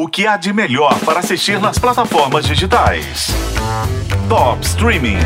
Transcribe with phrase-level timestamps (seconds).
[0.00, 3.32] O que há de melhor para assistir nas plataformas digitais?
[4.28, 5.16] Top Streaming.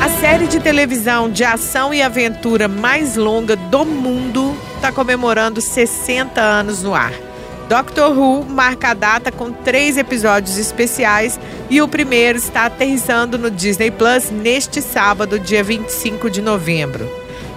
[0.00, 6.40] A série de televisão de ação e aventura mais longa do mundo está comemorando 60
[6.40, 7.31] anos no ar.
[7.68, 11.38] Doctor Who marca a data com três episódios especiais
[11.70, 17.08] e o primeiro está aterrissando no Disney Plus neste sábado, dia 25 de novembro.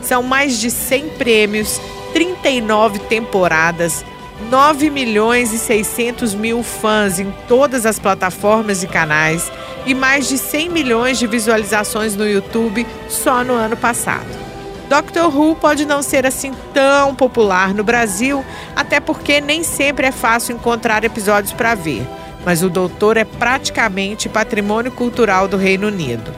[0.01, 1.81] São mais de 100 prêmios,
[2.13, 4.05] 39 temporadas,
[4.49, 9.51] 9 milhões e 600 mil fãs em todas as plataformas e canais
[9.85, 14.44] e mais de 100 milhões de visualizações no YouTube só no ano passado.
[14.89, 20.11] Doctor Who pode não ser assim tão popular no Brasil, até porque nem sempre é
[20.11, 22.05] fácil encontrar episódios para ver,
[22.45, 26.33] mas o Doutor é praticamente patrimônio cultural do Reino Unido.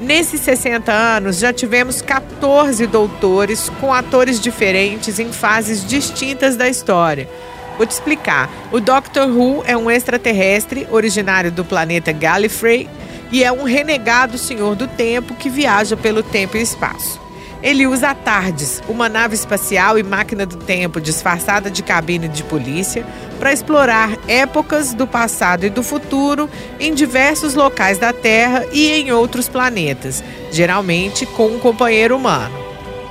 [0.00, 7.28] Nesses 60 anos, já tivemos 14 doutores com atores diferentes em fases distintas da história.
[7.76, 8.48] Vou te explicar.
[8.70, 12.88] O Doctor Who é um extraterrestre originário do planeta Gallifrey
[13.32, 17.27] e é um renegado senhor do tempo que viaja pelo tempo e espaço.
[17.62, 22.44] Ele usa a TARDIS, uma nave espacial e máquina do tempo disfarçada de cabine de
[22.44, 23.04] polícia,
[23.38, 26.48] para explorar épocas do passado e do futuro
[26.78, 32.54] em diversos locais da Terra e em outros planetas, geralmente com um companheiro humano.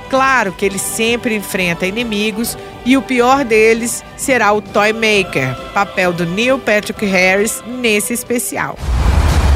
[0.08, 6.24] Claro que ele sempre enfrenta inimigos e o pior deles será o Toymaker, papel do
[6.24, 8.78] Neil Patrick Harris nesse especial.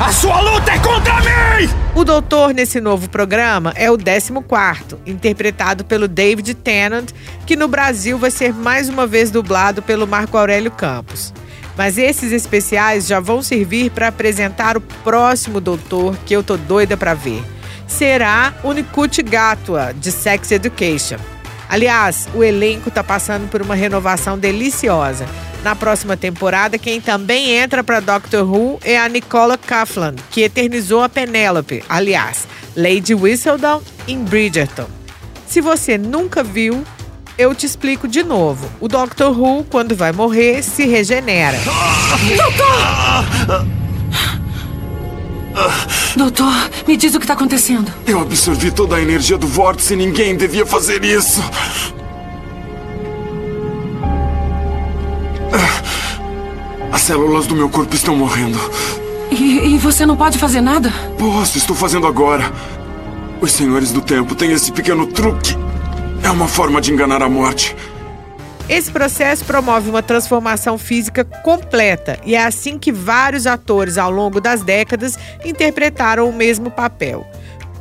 [0.02, 1.70] A sua luta é contra mim!
[1.94, 7.12] O doutor nesse novo programa é o 14, interpretado pelo David Tennant,
[7.46, 11.32] que no Brasil vai ser mais uma vez dublado pelo Marco Aurélio Campos.
[11.78, 16.96] Mas esses especiais já vão servir para apresentar o próximo doutor que eu tô doida
[16.96, 17.44] para ver.
[17.86, 21.18] Será o Nikut Gatwa, de Sex Education.
[21.68, 25.26] Aliás, o elenco está passando por uma renovação deliciosa.
[25.62, 31.02] Na próxima temporada, quem também entra para Doctor Who é a Nicola Coughlan, que eternizou
[31.02, 34.86] a Penélope, aliás, Lady Whistledown em Bridgerton.
[35.46, 36.82] Se você nunca viu,
[37.38, 38.68] eu te explico de novo.
[38.80, 41.58] O Doctor Who, quando vai morrer, se regenera.
[42.36, 43.66] Doutor!
[46.16, 47.92] Doutor, me diz o que está acontecendo.
[48.06, 51.40] Eu absorvi toda a energia do vórtice e ninguém devia fazer isso.
[57.02, 58.56] As células do meu corpo estão morrendo.
[59.28, 60.88] E, e você não pode fazer nada?
[61.18, 62.52] Posso, estou fazendo agora.
[63.40, 65.56] Os senhores do tempo têm esse pequeno truque.
[66.22, 67.74] É uma forma de enganar a morte.
[68.68, 74.40] Esse processo promove uma transformação física completa e é assim que vários atores ao longo
[74.40, 77.26] das décadas interpretaram o mesmo papel.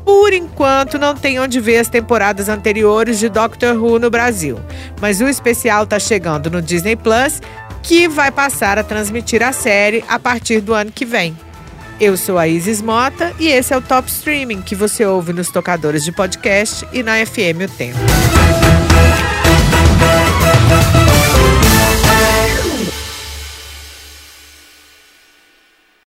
[0.03, 4.57] Por enquanto, não tem onde ver as temporadas anteriores de Doctor Who no Brasil,
[4.99, 7.39] mas o especial está chegando no Disney Plus,
[7.83, 11.37] que vai passar a transmitir a série a partir do ano que vem.
[11.99, 15.49] Eu sou a Isis Mota e esse é o Top Streaming que você ouve nos
[15.49, 17.99] tocadores de podcast e na FM O Tempo.